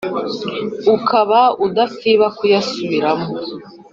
ukaba 0.95 1.41
udasiba 1.65 2.25
kuyasubiramo 2.37 3.29